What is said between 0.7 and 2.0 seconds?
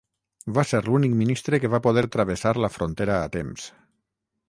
l'únic ministre que va